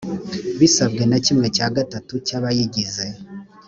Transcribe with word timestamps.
bisabwe 0.59 1.03
na 1.09 1.17
kimwe 1.25 1.47
cya 1.55 1.67
gatatu 1.75 2.13
cy 2.27 2.33
abayigize 2.37 3.05